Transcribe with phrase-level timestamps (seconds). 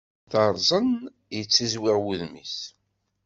[0.31, 0.87] Teṛẓen,
[1.35, 2.57] yettiẓwiɣ wudem-is.